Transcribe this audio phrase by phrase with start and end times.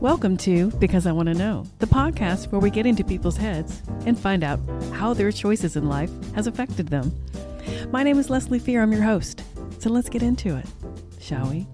[0.00, 3.82] Welcome to Because I Want to Know, the podcast where we get into people's heads
[4.06, 4.58] and find out
[4.94, 7.12] how their choices in life has affected them.
[7.90, 8.80] My name is Leslie Fear.
[8.80, 9.42] I'm your host.
[9.78, 10.64] So let's get into it,
[11.20, 11.66] shall we?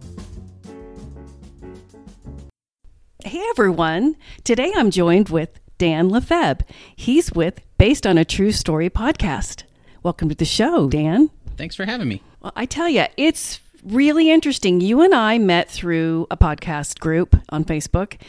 [3.24, 4.17] Hey everyone.
[4.43, 6.65] Today I'm joined with Dan Lefebvre.
[6.97, 9.63] He's with Based on a True Story podcast.
[10.03, 11.31] Welcome to the show, Dan.
[11.56, 12.22] Thanks for having me.
[12.40, 14.80] Well, I tell you, it's really interesting.
[14.80, 18.20] You and I met through a podcast group on Facebook,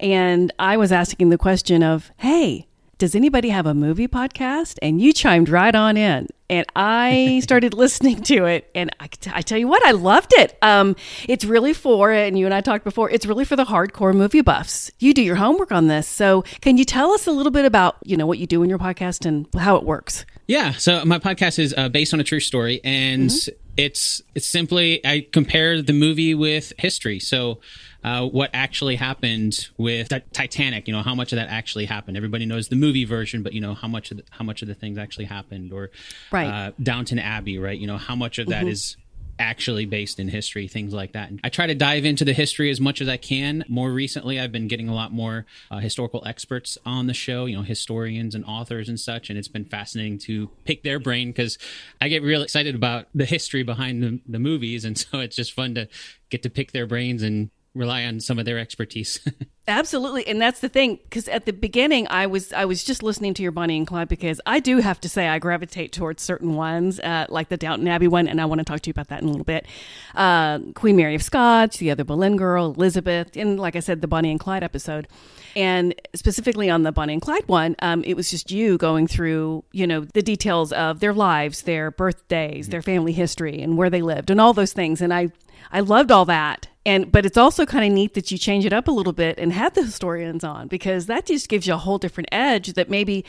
[0.00, 2.66] and I was asking the question of, hey,
[2.98, 4.78] does anybody have a movie podcast?
[4.80, 6.28] And you chimed right on in.
[6.48, 8.70] And I started listening to it.
[8.74, 10.56] And I, I, tell you what, I loved it.
[10.62, 10.96] Um,
[11.28, 14.40] it's really for, and you and I talked before, it's really for the hardcore movie
[14.40, 14.90] buffs.
[14.98, 16.08] You do your homework on this.
[16.08, 18.70] So can you tell us a little bit about, you know, what you do in
[18.70, 20.24] your podcast and how it works?
[20.46, 20.72] Yeah.
[20.72, 22.80] So my podcast is uh, based on a true story.
[22.82, 23.65] And mm-hmm.
[23.76, 27.20] It's, it's simply, I compare the movie with history.
[27.20, 27.60] So
[28.06, 30.86] uh, what actually happened with Titanic.
[30.86, 32.16] You know, how much of that actually happened.
[32.16, 34.68] Everybody knows the movie version, but you know how much of the, how much of
[34.68, 35.90] the things actually happened, or
[36.30, 36.46] right.
[36.46, 37.76] uh, Downton Abbey, right?
[37.76, 38.68] You know, how much of that mm-hmm.
[38.68, 38.96] is
[39.38, 41.30] actually based in history, things like that.
[41.30, 43.64] And I try to dive into the history as much as I can.
[43.68, 47.56] More recently, I've been getting a lot more uh, historical experts on the show, you
[47.56, 49.28] know, historians and authors and such.
[49.30, 51.58] And it's been fascinating to pick their brain because
[52.00, 54.84] I get real excited about the history behind the, the movies.
[54.84, 55.88] And so it's just fun to
[56.30, 59.20] get to pick their brains and rely on some of their expertise.
[59.68, 63.34] Absolutely, and that's the thing because at the beginning, I was I was just listening
[63.34, 66.54] to your Bonnie and Clyde because I do have to say I gravitate towards certain
[66.54, 69.08] ones, uh, like the Downton Abbey one, and I want to talk to you about
[69.08, 69.66] that in a little bit.
[70.14, 74.08] Uh, Queen Mary of Scots, the other Boleyn girl, Elizabeth, and like I said, the
[74.08, 75.08] Bonnie and Clyde episode.
[75.56, 79.64] And specifically on the Bonnie and Clyde one, um, it was just you going through,
[79.72, 84.02] you know, the details of their lives, their birthdays, their family history, and where they
[84.02, 85.00] lived, and all those things.
[85.00, 85.30] And I
[85.72, 86.68] I loved all that.
[86.84, 89.38] And but it's also kind of neat that you change it up a little bit
[89.38, 92.90] and have the historians on because that just gives you a whole different edge that
[92.90, 93.24] maybe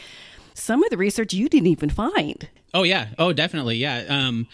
[0.54, 2.50] some of the research you didn't even find.
[2.74, 3.08] Oh yeah.
[3.18, 3.78] Oh definitely.
[3.78, 4.06] Yeah.
[4.10, 4.48] Um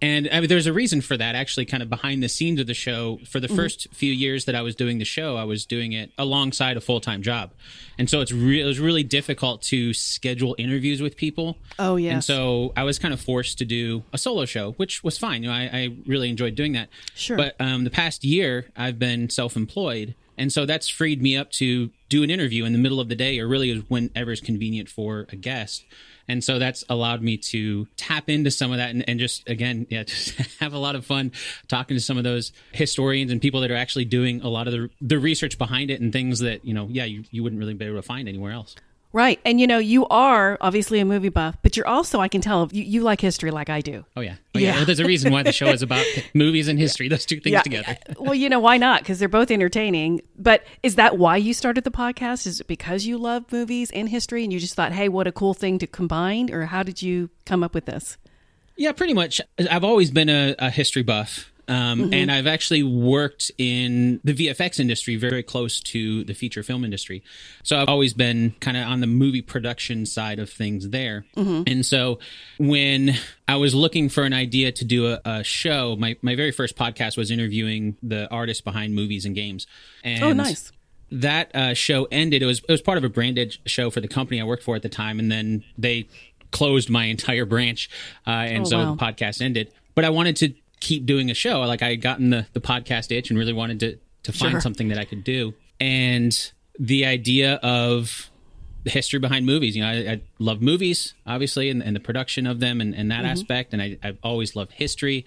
[0.00, 2.66] and I mean, there's a reason for that, actually, kind of behind the scenes of
[2.66, 3.18] the show.
[3.26, 3.56] For the mm-hmm.
[3.56, 6.80] first few years that I was doing the show, I was doing it alongside a
[6.80, 7.50] full time job.
[7.98, 11.56] And so it's re- it was really difficult to schedule interviews with people.
[11.78, 12.12] Oh, yeah.
[12.12, 15.42] And so I was kind of forced to do a solo show, which was fine.
[15.42, 16.88] You know, I, I really enjoyed doing that.
[17.14, 17.36] Sure.
[17.36, 20.14] But um, the past year, I've been self employed.
[20.36, 23.16] And so that's freed me up to do an interview in the middle of the
[23.16, 25.84] day or really whenever is convenient for a guest.
[26.28, 29.86] And so that's allowed me to tap into some of that and, and just, again,
[29.90, 30.30] yeah, just
[30.60, 31.32] have a lot of fun
[31.68, 34.72] talking to some of those historians and people that are actually doing a lot of
[34.72, 37.74] the, the research behind it and things that, you know, yeah, you, you wouldn't really
[37.74, 38.76] be able to find anywhere else.
[39.12, 39.40] Right.
[39.44, 42.68] And you know, you are obviously a movie buff, but you're also, I can tell,
[42.72, 44.04] you, you like history like I do.
[44.16, 44.34] Oh, yeah.
[44.54, 44.78] Oh, yeah.
[44.78, 44.84] yeah.
[44.84, 46.04] There's a reason why the show is about
[46.34, 47.62] movies and history, those two things yeah.
[47.62, 47.96] together.
[48.18, 49.00] well, you know, why not?
[49.00, 50.20] Because they're both entertaining.
[50.36, 52.46] But is that why you started the podcast?
[52.46, 55.32] Is it because you love movies and history and you just thought, hey, what a
[55.32, 56.52] cool thing to combine?
[56.52, 58.18] Or how did you come up with this?
[58.76, 59.40] Yeah, pretty much.
[59.70, 61.50] I've always been a, a history buff.
[61.68, 62.14] Um, mm-hmm.
[62.14, 67.22] And I've actually worked in the VFX industry very close to the feature film industry.
[67.62, 71.26] So I've always been kind of on the movie production side of things there.
[71.36, 71.64] Mm-hmm.
[71.66, 72.18] And so
[72.58, 73.14] when
[73.46, 76.76] I was looking for an idea to do a, a, show, my, my very first
[76.76, 79.66] podcast was interviewing the artists behind movies and games.
[80.02, 80.72] And oh, nice
[81.10, 82.42] that uh, show ended.
[82.42, 84.76] It was it was part of a branded show for the company I worked for
[84.76, 86.08] at the time, and then they
[86.50, 87.90] closed my entire branch,
[88.26, 88.94] uh, and oh, so wow.
[88.94, 89.72] the podcast ended.
[89.94, 91.60] But I wanted to keep doing a show.
[91.60, 94.60] Like I had gotten the, the podcast itch and really wanted to, to find sure.
[94.60, 95.54] something that I could do.
[95.80, 98.30] And the idea of
[98.84, 102.46] the history behind movies, you know, I, I love movies, obviously, and, and, the production
[102.46, 103.26] of them and, and that mm-hmm.
[103.26, 103.72] aspect.
[103.72, 105.26] And I, I've always loved history.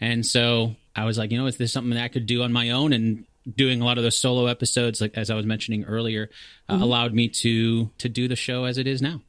[0.00, 2.52] And so I was like, you know, is this something that I could do on
[2.52, 2.92] my own?
[2.92, 3.24] And
[3.54, 6.30] doing a lot of those solo episodes, like as I was mentioning earlier,
[6.68, 6.82] uh, mm-hmm.
[6.82, 9.22] allowed me to to do the show as it is now.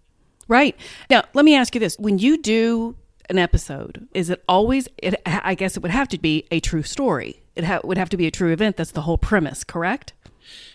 [0.48, 0.76] Right.
[1.10, 1.98] Now, let me ask you this.
[2.00, 2.96] When you do
[3.30, 4.08] an episode?
[4.14, 4.88] Is it always?
[4.98, 7.42] It, I guess it would have to be a true story.
[7.56, 8.78] It ha- would have to be a true event.
[8.78, 10.14] That's the whole premise, correct?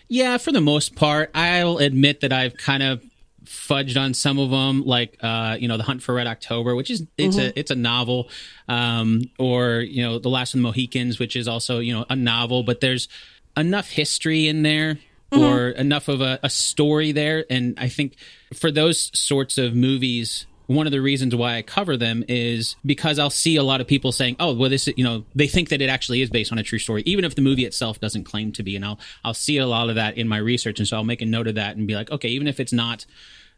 [0.07, 3.03] Yeah, for the most part, I'll admit that I've kind of
[3.45, 6.91] fudged on some of them, like uh, you know, the Hunt for Red October, which
[6.91, 7.47] is it's mm-hmm.
[7.47, 8.29] a it's a novel,
[8.67, 12.15] um, or you know, the Last of the Mohicans, which is also you know a
[12.15, 13.07] novel, but there's
[13.55, 14.95] enough history in there
[15.31, 15.41] mm-hmm.
[15.41, 18.15] or enough of a, a story there, and I think
[18.53, 23.19] for those sorts of movies one of the reasons why I cover them is because
[23.19, 25.81] I'll see a lot of people saying, "Oh, well, this, you know, they think that
[25.81, 28.51] it actually is based on a true story, even if the movie itself doesn't claim
[28.53, 30.97] to be." And I'll I'll see a lot of that in my research, and so
[30.97, 33.05] I'll make a note of that and be like, "Okay, even if it's not."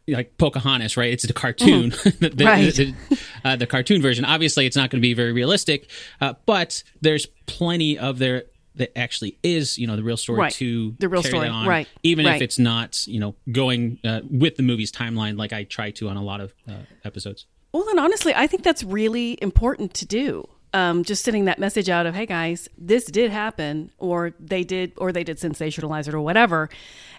[0.08, 1.12] like Pocahontas, right?
[1.12, 2.36] It's the cartoon, mm-hmm.
[2.36, 2.72] the, right.
[2.72, 2.94] the,
[3.44, 4.24] uh, the, cartoon version.
[4.24, 8.44] Obviously, it's not going to be very realistic, uh, but there's plenty of their
[8.76, 10.52] that actually is you know the real story Right.
[10.54, 12.36] to The real carry story, on, right, even right.
[12.36, 16.08] if it's not you know going uh, with the movie's timeline like I try to
[16.08, 16.74] on a lot of uh,
[17.04, 17.46] episodes.
[17.72, 20.48] Well, and honestly, I think that's really important to do.
[20.72, 24.92] Um, just sending that message out of, "Hey guys, this did happen," or they did,
[24.98, 26.68] or they did sensationalize it, or whatever.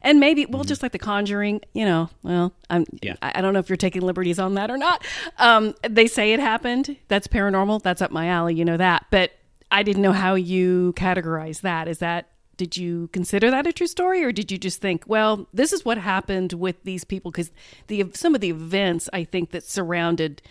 [0.03, 3.15] And maybe, well, just like The Conjuring, you know, well, I'm, Yeah.
[3.21, 5.03] I I don't know if you're taking liberties on that or not.
[5.39, 6.97] Um, they say it happened.
[7.07, 7.81] That's paranormal.
[7.81, 8.53] That's up my alley.
[8.53, 9.07] You know that.
[9.09, 9.31] But
[9.71, 11.87] I didn't know how you categorize that.
[11.87, 15.47] Is that did you consider that a true story, or did you just think, well,
[15.53, 17.31] this is what happened with these people?
[17.31, 17.51] Because
[17.87, 20.41] the some of the events I think that surrounded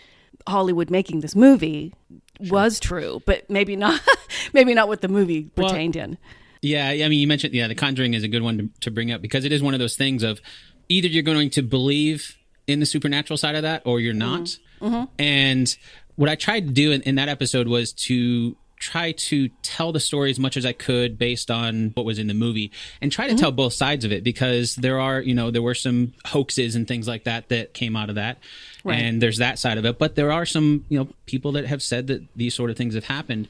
[0.47, 1.95] Hollywood making this movie
[2.39, 4.01] was true, but maybe not.
[4.53, 6.19] maybe not what the movie pertained in.
[6.63, 9.11] Yeah, I mean, you mentioned yeah, The Conjuring is a good one to, to bring
[9.13, 10.41] up because it is one of those things of
[10.89, 12.37] either you're going to believe
[12.67, 14.41] in the supernatural side of that or you're not.
[14.41, 14.87] Mm-hmm.
[14.87, 15.05] Mm-hmm.
[15.19, 15.77] And
[16.17, 20.01] what I tried to do in, in that episode was to try to tell the
[20.01, 22.71] story as much as I could based on what was in the movie
[23.01, 25.75] and try to tell both sides of it because there are, you know, there were
[25.75, 28.39] some hoaxes and things like that that came out of that.
[28.85, 28.99] Right.
[28.99, 31.83] And there's that side of it, but there are some, you know, people that have
[31.83, 33.49] said that these sort of things have happened.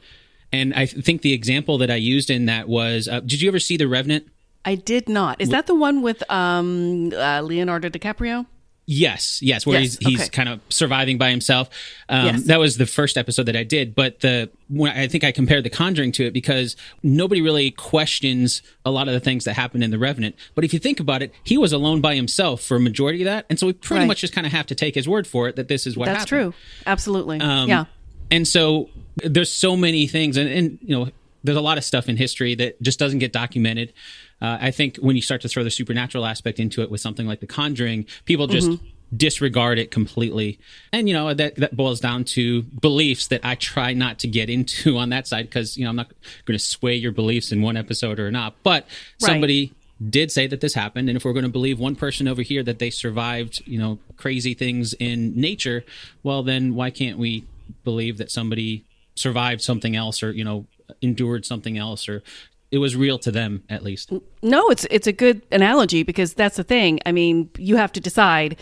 [0.52, 3.49] And I th- think the example that I used in that was, uh, did you
[3.49, 4.29] ever see The Revenant?
[4.64, 5.40] I did not.
[5.40, 8.46] Is that the one with um, uh, Leonardo DiCaprio?
[8.88, 10.28] Yes, yes, where Yes, he's he's okay.
[10.30, 11.68] kind of surviving by himself.
[12.08, 12.42] Um, Yes.
[12.44, 15.64] That was the first episode that I did, but the when I think I compared
[15.64, 19.82] The Conjuring to it because nobody really questions a lot of the things that happened
[19.82, 20.36] in The Revenant.
[20.54, 23.26] But if you think about it, he was alone by himself for a majority of
[23.26, 24.06] that, and so we pretty Right.
[24.06, 26.06] much just kind of have to take his word for it that this is what
[26.06, 26.20] happened.
[26.22, 26.52] That's happened.
[26.54, 26.60] true.
[26.86, 27.40] Absolutely.
[27.40, 27.84] Um, yeah.
[28.30, 31.08] And so there's so many things, and, and you know,
[31.42, 33.92] there's a lot of stuff in history that just doesn't get documented.
[34.40, 37.26] Uh, I think when you start to throw the supernatural aspect into it with something
[37.26, 38.70] like The Conjuring, people just
[39.16, 40.58] disregard it completely.
[40.92, 44.50] And you know that that boils down to beliefs that I try not to get
[44.50, 46.10] into on that side because you know I'm not
[46.44, 48.54] going to sway your beliefs in one episode or not.
[48.62, 48.84] But
[49.22, 49.30] Right.
[49.30, 49.72] somebody
[50.10, 52.62] did say that this happened and if we're going to believe one person over here
[52.62, 55.86] that they survived you know crazy things in nature
[56.22, 57.42] well then why can't we
[57.82, 58.84] believe that somebody
[59.14, 60.66] survived something else or you know
[61.00, 62.22] endured something else or
[62.70, 66.56] it was real to them at least No, it's it's a good analogy because that's
[66.56, 67.00] the thing.
[67.06, 68.56] I mean, you have to decide.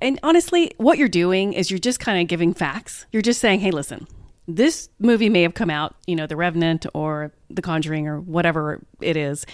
[0.00, 3.06] And honestly, what you're doing is you're just kind of giving facts.
[3.12, 4.06] You're just saying, "Hey, listen.
[4.46, 8.84] This movie may have come out, you know, The Revenant or The Conjuring or whatever
[9.00, 9.46] it is."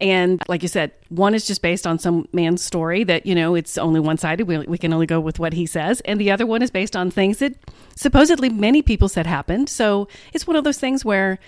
[0.00, 3.54] And like you said, one is just based on some man's story that, you know,
[3.54, 4.46] it's only one sided.
[4.46, 6.00] We, we can only go with what he says.
[6.02, 7.54] And the other one is based on things that
[7.96, 9.68] supposedly many people said happened.
[9.68, 11.38] So it's one of those things where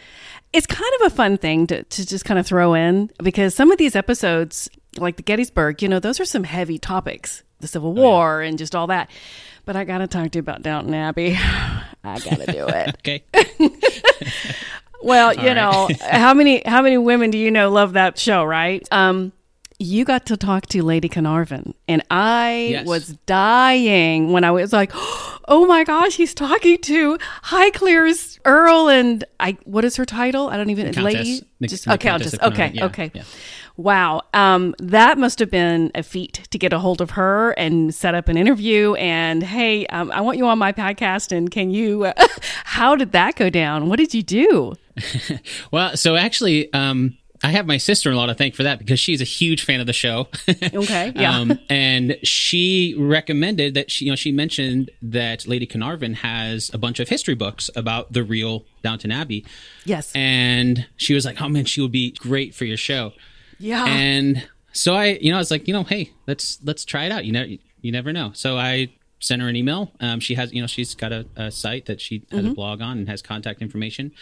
[0.53, 3.71] it's kind of a fun thing to, to just kind of throw in because some
[3.71, 7.93] of these episodes, like the Gettysburg, you know, those are some heavy topics, the Civil
[7.93, 9.11] War and just all that.
[9.65, 11.37] But I got to talk to you about Downton Abbey.
[12.05, 12.97] I got to do it.
[12.99, 13.23] okay
[15.01, 18.87] Well, you know, how many how many women do you know love that show, right?
[18.91, 19.33] Um
[19.79, 22.87] you got to talk to Lady Carnarvon, and I Yes.
[22.87, 24.91] was dying when I was like,
[25.49, 30.49] "Oh my gosh, he's talking to Highclere's Earl and I what is her title?
[30.49, 31.03] I don't even Countess.
[31.05, 32.35] lady The- just Countess Countess.
[32.35, 33.11] of Okay, yeah, okay.
[33.15, 33.23] yeah.
[33.77, 34.23] Wow.
[34.35, 38.13] Um, that must have been a feat to get a hold of her and set
[38.17, 38.95] up an interview.
[38.95, 41.31] And hey, um, I want you on my podcast.
[41.31, 42.11] And can you,
[42.65, 43.89] how did that go down?
[43.89, 44.75] What did you do?
[45.71, 49.25] well so actually um I have my sister-in-law to thank for that because she's a
[49.25, 50.29] huge fan of the show.
[50.75, 51.39] Okay, yeah.
[51.39, 56.79] um, and she recommended that she, you know, she mentioned that Lady Carnarvon has a
[56.79, 59.45] bunch of history books about the real Downton Abbey,
[59.85, 60.11] Yes.
[60.15, 63.13] and she was like, "Oh man, she would be great for your show."
[63.59, 63.85] yeah.
[63.87, 67.13] And so I, you know, I was like, you know, hey, let's let's try it
[67.13, 67.25] out.
[67.25, 67.45] You know,
[67.81, 68.33] you never know.
[68.35, 68.89] So I
[69.21, 69.93] sent her an email.
[70.01, 72.81] Um, she has, you know, she's got a, a site that she has a blog
[72.81, 74.13] on and has contact information.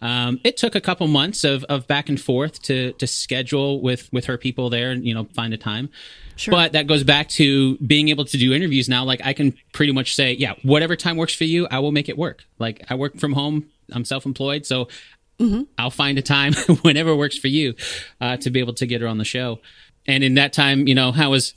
[0.00, 4.12] Um, it took a couple months of, of back and forth to to schedule with
[4.12, 5.90] with her people there and you know find a time.
[6.34, 6.52] Sure.
[6.52, 9.04] But that goes back to being able to do interviews now.
[9.04, 12.08] Like I can pretty much say, yeah, whatever time works for you, I will make
[12.08, 12.44] it work.
[12.58, 13.68] Like I work from home.
[13.92, 14.88] I'm self employed, so
[15.78, 17.74] I'll find a time whenever works for you
[18.20, 19.60] uh, to be able to get her on the show.
[20.06, 21.54] And in that time, you know, I was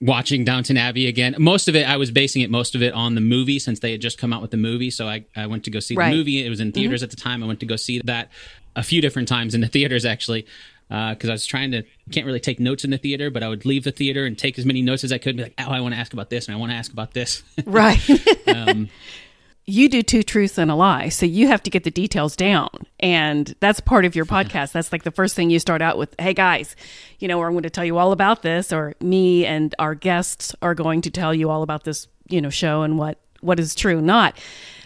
[0.00, 1.34] watching Downton Abbey again.
[1.38, 3.92] Most of it, I was basing it most of it on the movie since they
[3.92, 4.90] had just come out with the movie.
[4.90, 6.10] So I, I went to go see Right.
[6.10, 6.44] the movie.
[6.44, 7.42] It was in theaters at the time.
[7.42, 8.30] I went to go see that
[8.76, 10.46] a few different times in the theaters actually.
[10.88, 13.64] Because I was trying to, can't really take notes in the theater, but I would
[13.64, 15.30] leave the theater and take as many notes as I could.
[15.30, 16.92] And be like, oh, I want to ask about this, and I want to ask
[16.92, 17.44] about this.
[17.64, 18.00] right.
[18.48, 18.88] um,
[19.70, 21.08] you do two truths and a lie.
[21.08, 22.70] So you have to get the details down.
[22.98, 24.72] And that's part of your podcast.
[24.72, 26.14] That's like the first thing you start out with.
[26.18, 26.74] Hey guys,
[27.20, 30.54] you know, I'm going to tell you all about this, or me and our guests
[30.60, 33.74] are going to tell you all about this, you know, show and what, what is
[33.74, 34.36] true, not.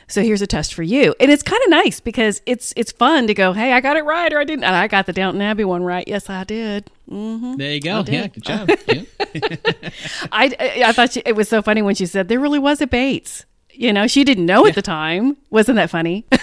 [0.06, 1.14] So here's a test for you.
[1.18, 4.04] And it's kind of nice because it's it's fun to go, hey, I got it
[4.04, 4.64] right or I didn't.
[4.64, 6.06] And I got the Downton Abbey one right.
[6.06, 6.90] Yes, I did.
[7.10, 7.56] Mm-hmm.
[7.56, 8.04] There you go.
[8.06, 8.70] Yeah, good job.
[8.86, 9.02] Yeah.
[10.30, 12.86] I, I thought she, it was so funny when she said there really was a
[12.86, 13.44] Bates.
[13.74, 15.36] You know, she didn't know at the time.
[15.50, 16.24] Wasn't that funny?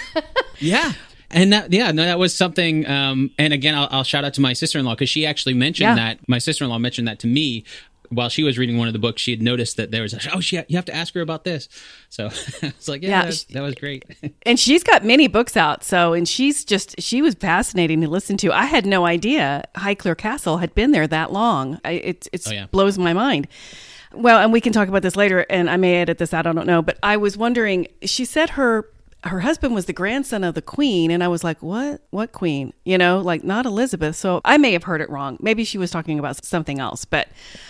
[0.60, 0.94] Yeah.
[1.32, 2.86] And that, yeah, no, that was something.
[2.88, 5.56] Um, and again, I'll, I'll shout out to my sister in law because she actually
[5.56, 5.96] mentioned Yeah.
[5.96, 6.20] that.
[6.28, 7.64] My sister in law mentioned that to me
[8.10, 9.22] while she was reading one of the books.
[9.24, 11.46] She had noticed that there was, a, oh, she, you have to ask her about
[11.46, 11.68] this.
[12.10, 12.26] So
[12.62, 14.06] it's like, yeah, Yeah, that, was, that was great.
[14.46, 15.84] and she's got many books out.
[15.84, 18.52] So, and she's just, she was fascinating to listen to.
[18.54, 21.80] I had no idea Highclere Castle had been there that long.
[21.84, 22.68] I, it it's Oh, yeah.
[22.70, 23.48] blows my mind.
[24.14, 26.46] Well, and we can talk about this later, and I may edit this out.
[26.46, 27.88] I don't know, but I was wondering.
[28.04, 28.88] She said her
[29.24, 32.02] her husband was the grandson of the queen, and I was like, "What?
[32.10, 32.74] What queen?
[32.86, 35.38] You know, like not Elizabeth." So I may have heard it wrong.
[35.40, 37.06] Maybe she was talking about something else.
[37.06, 37.28] But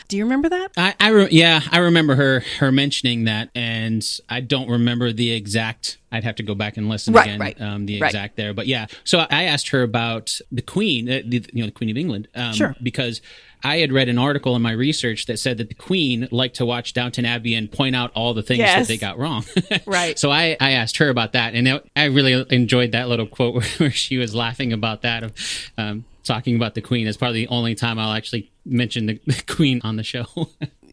[0.07, 0.71] do you remember that?
[0.77, 5.31] I, I re- yeah, I remember her her mentioning that, and I don't remember the
[5.33, 5.97] exact.
[6.13, 8.07] I'd have to go back and listen Right, again, right, um, the right.
[8.09, 8.53] exact there.
[8.53, 11.89] But yeah, so I asked her about the Queen, uh, the, you know, the Queen
[11.89, 12.75] of England, um, Sure.
[12.83, 13.21] because
[13.63, 16.65] I had read an article in my research that said that the Queen liked to
[16.65, 18.87] watch Downton Abbey and point out all the things Yes.
[18.87, 19.45] that they got wrong.
[19.85, 20.17] Right.
[20.19, 23.63] So I, I asked her about that, and I really enjoyed that little quote where,
[23.77, 25.33] where she was laughing about that of
[25.77, 27.07] um, talking about the Queen.
[27.07, 30.25] It's probably the only time I'll actually mention the, the Queen on the show.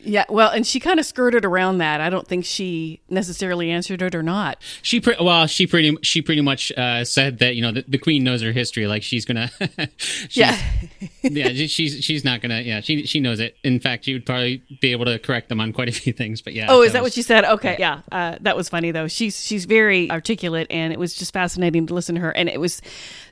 [0.08, 0.24] Yeah.
[0.28, 2.00] Well, and she kind of skirted around that.
[2.00, 4.58] I don't think she necessarily answered it or not.
[4.82, 7.98] She pre- well, she pretty she pretty much uh, said that you know the, the
[7.98, 8.86] queen knows her history.
[8.86, 9.50] Like she's gonna,
[9.96, 10.58] she's, Yeah.
[11.22, 13.56] yeah, she's she's not gonna, yeah, she she knows it.
[13.64, 16.40] In fact, she would probably be able to correct them on quite a few things.
[16.42, 16.66] But yeah.
[16.68, 17.44] Oh, is that was- what she said?
[17.44, 19.08] Okay, yeah, uh, that was funny though.
[19.08, 22.30] She's she's very articulate, and it was just fascinating to listen to her.
[22.36, 22.80] And it was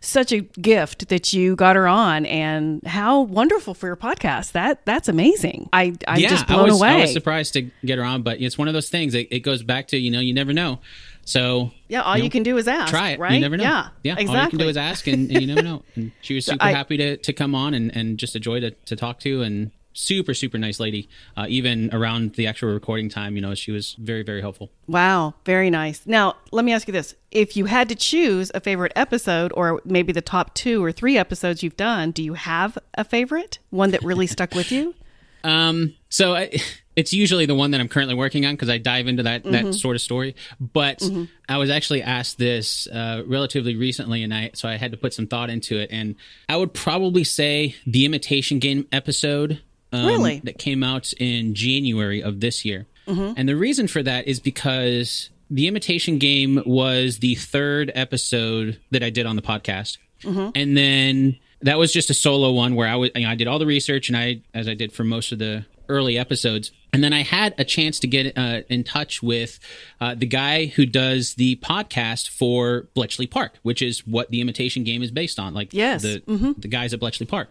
[0.00, 4.52] such a gift that you got her on, and how wonderful for your podcast.
[4.52, 5.68] That that's amazing.
[5.72, 6.88] I I'm yeah, just blown was away.
[6.88, 9.14] I was surprised to get her on, but it's one of those things.
[9.14, 10.80] It, it goes back to you know you never know.
[11.26, 12.90] So yeah, all you, know, can do is ask.
[12.90, 13.18] try it.
[13.18, 13.32] right?
[13.32, 13.64] You never know.
[13.64, 14.12] Yeah, yeah.
[14.12, 14.36] exactly.
[14.36, 15.82] All you can do is ask, and, and you never know.
[15.96, 18.60] And she was super I- happy to, to come on and, and just a joy
[18.60, 21.08] to, to talk to, and super super nice lady.
[21.36, 24.70] Uh, even around the actual recording time, you know, she was very very helpful.
[24.86, 26.02] Wow, very nice.
[26.06, 27.14] Now, let me ask you this.
[27.32, 31.18] If you had to choose a favorite episode or maybe the top 2 or 3
[31.18, 33.58] episodes you've done, do you have a favorite?
[33.70, 34.94] One that really stuck with you?
[35.46, 36.50] Um, so I,
[36.96, 39.66] it's usually the one that I'm currently working on because I dive into that Mm-hmm.
[39.68, 40.34] that sort of story.
[40.60, 41.02] But
[41.48, 45.12] I was actually asked this uh, relatively recently, and I so I had to put
[45.14, 45.90] some thought into it.
[45.92, 46.16] And
[46.48, 49.60] I would probably say the Imitation Game episode,
[49.92, 50.40] um, Really?
[50.44, 52.86] that came out in January of this year.
[53.06, 53.34] Mm-hmm.
[53.36, 59.04] And the reason for that is because the Imitation Game was the third episode that
[59.04, 60.48] I did on the podcast, Mm-hmm.
[60.56, 63.46] and then that was just a solo one where I was you know, I did
[63.46, 67.04] all the research and I as I did for most of the early episodes, and
[67.04, 69.60] then I had a chance to get uh, in touch with
[70.00, 74.82] uh, the guy who does the podcast for Bletchley Park, which is what the Imitation
[74.82, 75.54] Game is based on.
[75.54, 76.02] Like Yes.
[76.02, 76.22] the
[76.58, 77.50] the guys at Bletchley Park,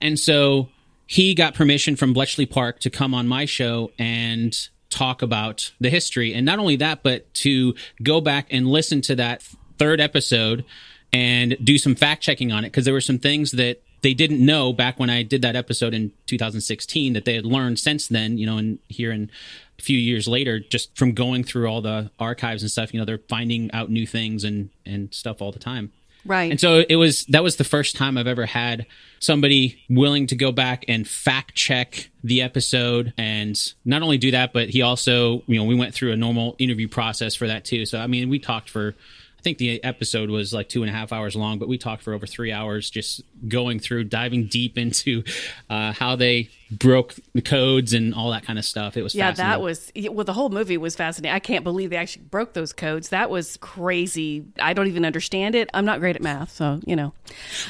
[0.00, 0.68] and so
[1.06, 4.56] he got permission from Bletchley Park to come on my show and
[4.90, 6.34] talk about the history.
[6.34, 9.42] And not only that, but to go back and listen to that
[9.78, 10.64] third episode
[11.12, 14.44] and do some fact checking on it because there were some things that they didn't
[14.44, 18.38] know back when I did that episode in 2016 that they had learned since then,
[18.38, 19.30] you know, and here in
[19.78, 23.04] a few years later, just from going through all the archives and stuff, you know,
[23.04, 25.92] they're finding out new things and, and stuff all the time.
[26.24, 26.50] Right.
[26.50, 28.86] And so it was that was the first time I've ever had
[29.20, 34.52] somebody willing to go back and fact check the episode and not only do that,
[34.52, 37.86] but he also, you know, we went through a normal interview process for that too.
[37.86, 38.94] So I mean we talked for
[39.40, 42.02] I think the episode was like two and a half hours long, but we talked
[42.02, 45.24] for over three hours, just going through, diving deep into
[45.70, 48.96] uh, how they broke the codes and all that kind of stuff.
[48.96, 50.24] It was Yeah, that was well.
[50.24, 51.34] The whole movie was fascinating.
[51.34, 53.08] I can't believe they actually broke those codes.
[53.08, 54.44] That was crazy.
[54.60, 55.68] I don't even understand it.
[55.74, 57.12] I'm not great at math, so you know.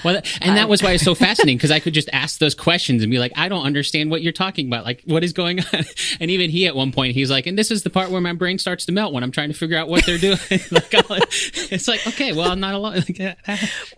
[0.05, 3.03] Well, and that was why it's so fascinating because I could just ask those questions
[3.03, 4.85] and be like, I don't understand what you're talking about.
[4.85, 5.67] Like, what is going on?
[6.19, 8.33] And even he, at one point, he's like, and this is the part where my
[8.33, 10.39] brain starts to melt when I'm trying to figure out what they're doing.
[10.71, 12.97] like, it's like, okay, well, I'm not alone.
[12.97, 13.35] Like, yeah.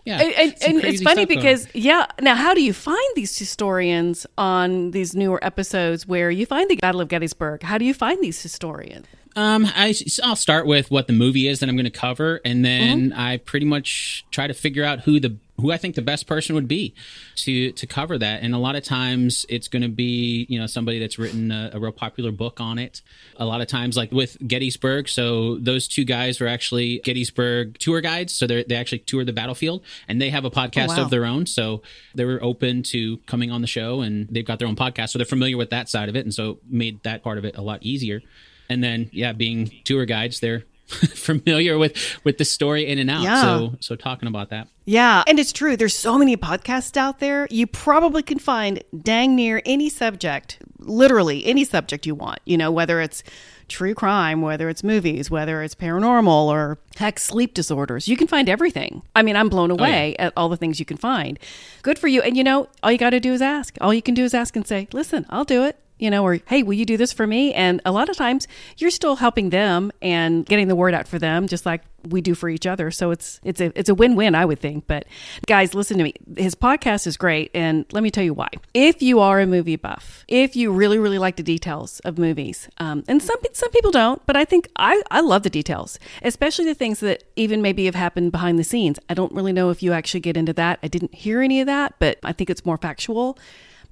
[0.05, 2.05] And, and, it's funny because yeah.
[2.21, 6.75] Now, how do you find these historians on these newer episodes where you find the
[6.77, 7.63] Battle of Gettysburg?
[7.63, 9.05] How do you find these historians?
[9.35, 12.63] Um, I, I'll start with what the movie is that I'm going to cover, and
[12.63, 13.19] then Mm-hmm.
[13.19, 16.53] I pretty much try to figure out who the who I think the best person
[16.55, 16.93] would be
[17.37, 18.43] to to cover that.
[18.43, 21.71] And a lot of times it's going to be you know somebody that's written a,
[21.73, 23.01] a real popular book on it.
[23.37, 28.01] A lot of times, like with Gettysburg, so those two guys were actually Gettysburg tour
[28.01, 31.03] guides, so they they actually tour the battlefield, and they have a podcast Oh, wow.
[31.05, 31.45] of their own.
[31.45, 31.81] So
[32.13, 35.17] they were open to coming on the show, and they've got their own podcast, so
[35.17, 37.61] they're familiar with that side of it, and so made that part of it a
[37.61, 38.21] lot easier.
[38.69, 43.23] And then, yeah, being tour guides, they're familiar with with the story in and out.
[43.23, 43.41] Yeah.
[43.41, 44.67] So so talking about that.
[44.85, 45.77] Yeah, and it's true.
[45.77, 47.47] There's so many podcasts out there.
[47.49, 52.39] You probably can find dang near any subject, literally any subject you want.
[52.45, 53.23] You know, whether it's
[53.69, 58.07] true crime, whether it's movies, whether it's paranormal or heck, sleep disorders.
[58.07, 59.03] You can find everything.
[59.15, 61.39] I mean, I'm blown oh, away at all the things you can find.
[61.81, 62.21] Good for you.
[62.21, 63.77] And you know, all you got to do is ask.
[63.79, 66.37] All you can do is ask and say, listen, I'll do it you know, or
[66.47, 67.53] hey, will you do this for me?
[67.53, 68.45] And a lot of times
[68.75, 72.35] you're still helping them and getting the word out for them, just like we do
[72.35, 72.91] for each other.
[72.91, 74.85] So it's it's a it's a win win, I would think.
[74.85, 75.05] But
[75.47, 76.13] guys, listen to me.
[76.35, 78.49] His podcast is great, and let me tell you why.
[78.73, 82.67] If you are a movie buff, if you really really like the details of movies,
[82.79, 86.65] um, and some some people don't, but I think I I love the details, especially
[86.65, 88.99] the things that even maybe have happened behind the scenes.
[89.07, 90.79] I don't really know if you actually get into that.
[90.83, 93.37] I didn't hear any of that, but I think it's more factual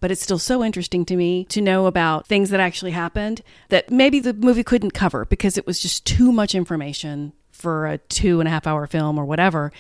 [0.01, 3.89] but it's still so interesting to me to know about things that actually happened that
[3.89, 8.41] maybe the movie couldn't cover because it was just too much information for a two
[8.41, 9.71] and a half hour film or whatever.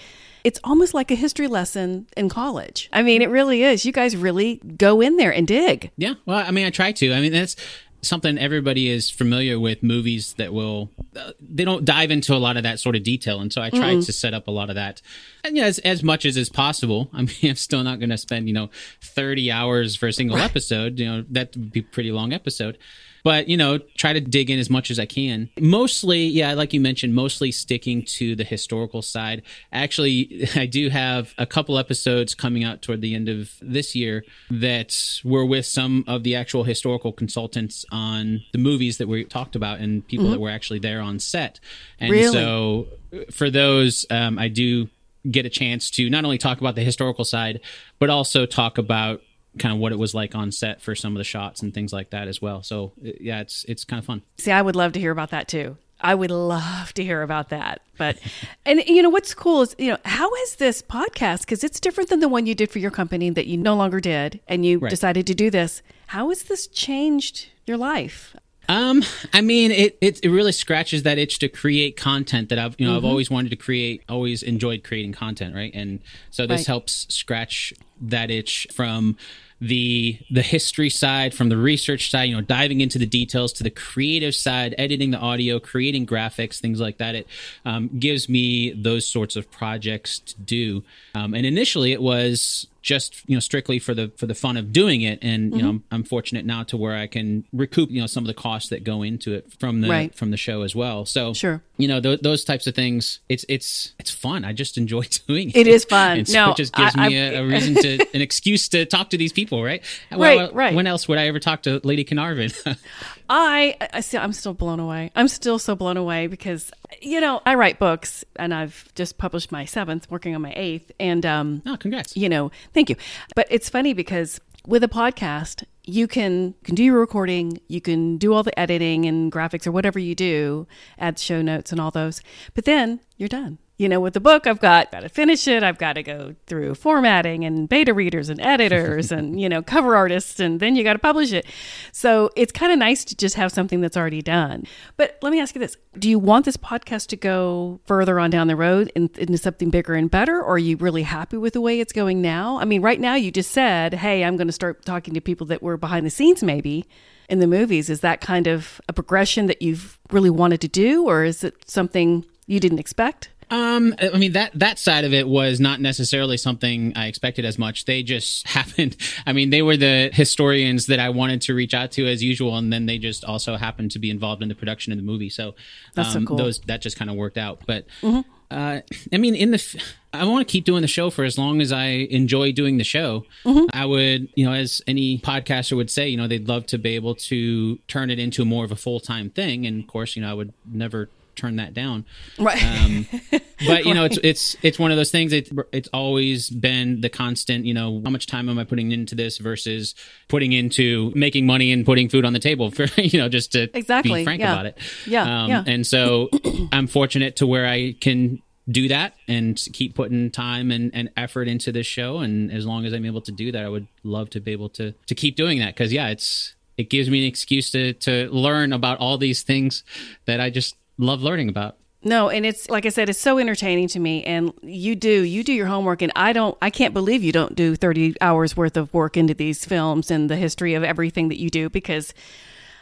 [0.43, 2.89] It's almost like a history lesson in college.
[2.93, 3.85] I mean, it really is.
[3.85, 5.91] You guys really go in there and dig.
[5.97, 6.13] Yeah.
[6.25, 7.13] Well, I mean, I try to.
[7.13, 7.55] I mean, that's
[8.01, 12.57] something everybody is familiar with movies that will uh, they don't dive into a lot
[12.57, 13.39] of that sort of detail.
[13.39, 15.01] And so i tried mm to set up a lot of that.
[15.43, 17.09] And yeah, as, as much as is possible.
[17.13, 18.69] I mean i'm still not going to spend you know
[19.01, 20.45] 30 hours for a single right.
[20.45, 20.99] episode.
[20.99, 22.77] You know that would be a pretty long episode
[23.23, 26.73] but you know try to dig in as much as i can mostly yeah like
[26.73, 32.35] you mentioned mostly sticking to the historical side actually i do have a couple episodes
[32.35, 36.63] coming out toward the end of this year that were with some of the actual
[36.63, 40.33] historical consultants on the movies that we talked about and people mm-hmm.
[40.33, 41.59] that were actually there on set
[41.99, 42.31] and really?
[42.31, 42.87] so
[43.31, 44.87] for those um, i do
[45.29, 47.59] get a chance to not only talk about the historical side
[47.99, 49.21] but also talk about
[49.59, 51.91] kind of what it was like on set for some of the shots and things
[51.91, 52.63] like that as well.
[52.63, 54.21] So uh, yeah, it's it's kind of fun.
[54.37, 55.77] See, I would love to hear about that too.
[56.03, 57.81] I would love to hear about that.
[57.97, 58.17] But
[58.65, 62.09] and you know what's cool is you know how is this podcast because it's different
[62.09, 64.79] than the one you did for your company that you no longer did and you
[64.79, 64.89] right.
[64.89, 65.81] decided to do this.
[66.07, 68.35] How has this changed your life?
[68.71, 69.03] Um,
[69.33, 72.85] I mean, it, it, it really scratches that itch to create content that I've you
[72.85, 73.05] know mm-hmm.
[73.05, 75.73] I've always wanted to create, always enjoyed creating content, right?
[75.73, 76.67] And so this right.
[76.67, 79.17] helps scratch that itch from
[79.59, 83.61] the the history side from the research side you know diving into the details to
[83.61, 87.27] the creative side editing the audio creating graphics things like that it
[87.63, 93.21] um, gives me those sorts of projects to do um, and initially it was just
[93.27, 95.19] you know strictly for the for the fun of doing it.
[95.21, 95.59] And you mm-hmm.
[95.59, 98.33] know I'm, I'm, fortunate now to where i can recoup you know some of the
[98.33, 100.15] costs that go into it from the right.
[100.15, 101.05] from the show as well.
[101.05, 101.61] So sure.
[101.77, 104.43] you know th- those types of things it's it's it's fun.
[104.43, 106.19] I just enjoy doing it it is fun.
[106.19, 109.11] And no it just gives I, me a, a, reason to an excuse to talk
[109.11, 109.83] to these people right?
[110.11, 110.75] Right well, right.
[110.75, 112.51] when else would i ever talk to lady Carnarvon
[113.33, 115.09] I, I see, I'm still blown away.
[115.15, 116.69] I'm still so blown away because,
[117.01, 120.91] you know, I write books and I've just published my seventh, working on my eighth.
[120.99, 122.17] And, um, oh, congrats.
[122.17, 122.97] You know, thank you.
[123.33, 128.17] But it's funny because with a podcast, you can can do your recording, you can
[128.17, 130.67] do all the editing and graphics or whatever you do,
[130.99, 132.21] add show notes and all those.
[132.53, 135.63] But then you're done you know, with the book, I've got, got to finish it.
[135.63, 139.95] I've got to go through formatting and beta readers and editors and, you know, cover
[139.95, 141.47] artists, and then you got to publish it.
[141.91, 144.65] So it's kind of nice to just have something that's already done.
[144.97, 148.29] But let me ask you this Do you want this podcast to go further on
[148.29, 150.37] down the road into something bigger and better?
[150.37, 152.59] Or are you really happy with the way it's going now?
[152.59, 155.47] I mean, right now you just said, hey, I'm going to start talking to people
[155.47, 156.85] that were behind the scenes maybe
[157.29, 157.89] in the movies.
[157.89, 161.67] Is that kind of a progression that you've really wanted to do, or is it
[161.67, 163.29] something you didn't expect?
[163.51, 167.59] Um, I mean that that side of it was not necessarily something I expected as
[167.59, 167.83] much.
[167.83, 168.95] They just happened.
[169.27, 172.57] I mean, they were the historians that I wanted to reach out to as usual,
[172.57, 175.29] and then they just also happened to be involved in the production of the movie.
[175.29, 175.53] So,
[175.93, 176.37] That's um, so cool.
[176.37, 177.61] those that just kind of worked out.
[177.67, 178.21] But mm-hmm.
[178.49, 178.79] uh,
[179.11, 179.83] I mean, in the
[180.13, 182.85] I want to keep doing the show for as long as I enjoy doing the
[182.85, 183.25] show.
[183.43, 183.65] Mm-hmm.
[183.73, 186.95] I would, you know, as any podcaster would say, you know, they'd love to be
[186.95, 189.65] able to turn it into more of a full time thing.
[189.65, 192.05] And of course, you know, I would never turn that down.
[192.39, 192.63] Right.
[192.63, 193.07] Um,
[193.67, 195.33] but you know, it's it's it's one of those things.
[195.33, 197.65] It, it's always been the constant.
[197.65, 199.95] You know, how much time am I putting into this versus
[200.27, 203.69] putting into making money and putting food on the table for you know just to
[203.75, 204.53] exactly be frank yeah.
[204.53, 204.77] about it.
[205.05, 205.43] Yeah.
[205.43, 205.63] Um, yeah.
[205.65, 206.29] And so
[206.71, 211.47] I'm fortunate to where I can do that and keep putting time and, and effort
[211.47, 214.29] into this show and as long as i'm able to do that i would love
[214.29, 217.27] to be able to to keep doing that because yeah it's it gives me an
[217.27, 219.83] excuse to to learn about all these things
[220.25, 221.77] that i just love learning about.
[222.03, 224.23] No, and it's like I said, it's so entertaining to me.
[224.23, 227.55] And you do, you do your homework, and I don't, I can't believe you don't
[227.55, 231.39] do 30 hours worth of work into these films and the history of everything that
[231.39, 232.13] you do because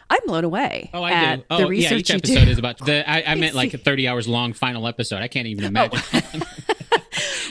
[0.10, 0.90] I'm blown away.
[0.94, 1.44] Oh, I do.
[1.50, 1.94] The Oh, yeah.
[1.94, 3.10] Each episode is about the.
[3.10, 5.22] I, I meant like a thirty hours long final episode.
[5.22, 5.68] I can't even oh.
[5.68, 6.44] imagine.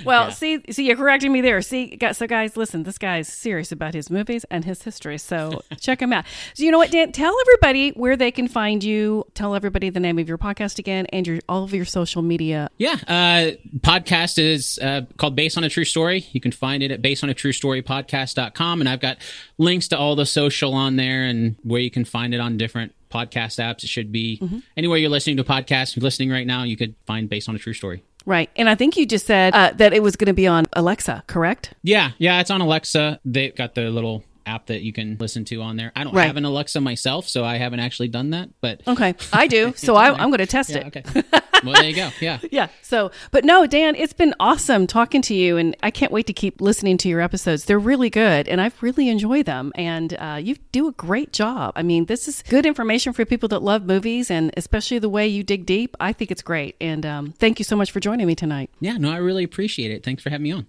[0.04, 1.60] Well, see, see, you're correcting me there.
[1.62, 5.18] See, so guys, listen, this guy's serious about his movies and his history.
[5.18, 6.24] So check him out.
[6.54, 7.12] So you know what, Dan?
[7.12, 9.24] Tell everybody where they can find you.
[9.34, 12.70] Tell everybody the name of your podcast again and your all of your social media.
[12.78, 16.26] Yeah, uh, podcast is uh, called Based on a True Story.
[16.32, 18.80] You can find it at basedonatruestorypodcast.com.
[18.80, 19.18] And I've got
[19.58, 22.94] links to all the social on there and where you can find it on different
[23.10, 23.82] podcast apps.
[23.84, 24.40] It should be
[24.76, 25.90] anywhere you're listening to podcasts.
[25.90, 28.02] If you're listening right now, you could find Based on a True Story.
[28.28, 28.50] Right.
[28.56, 31.24] And I think you just said uh, that it was going to be on Alexa,
[31.26, 31.72] correct?
[31.82, 33.20] Yeah, yeah, it's on Alexa.
[33.24, 35.92] They've got the little app that you can listen to on there.
[35.94, 36.26] I don't Right.
[36.26, 38.48] have an Alexa myself, so I haven't actually done that.
[38.60, 39.14] But Okay.
[39.32, 39.74] I do.
[39.76, 40.96] So I, I'm going to test yeah, it.
[40.96, 41.22] okay.
[41.64, 42.10] well, there you go.
[42.20, 42.38] Yeah.
[42.50, 42.68] Yeah.
[42.82, 46.32] So, but no, Dan, it's been awesome talking to you, and I can't wait to
[46.32, 47.66] keep listening to your episodes.
[47.66, 49.72] They're really good, and I've really enjoyed them.
[49.74, 51.72] And uh, you do a great job.
[51.76, 55.28] I mean, this is good information for people that love movies, and especially the way
[55.28, 55.96] you dig deep.
[56.00, 56.76] I think it's great.
[56.80, 58.70] And um, thank you so much for joining me tonight.
[58.80, 60.04] Yeah, no, I really appreciate it.
[60.04, 60.66] Thanks for having me on.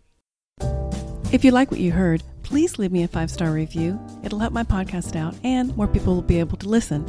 [1.31, 3.99] If you like what you heard, please leave me a five star review.
[4.23, 7.05] It'll help my podcast out, and more people will be able to listen.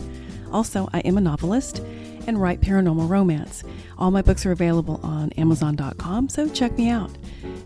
[0.53, 1.79] Also, I am a novelist
[2.27, 3.65] and write paranormal romance.
[3.97, 7.11] All my books are available on Amazon.com, so check me out.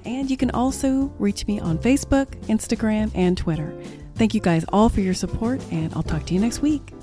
[0.04, 3.74] And you can also reach me on Facebook, Instagram, and Twitter.
[4.14, 6.93] Thank you guys all for your support, and I'll talk to you next week.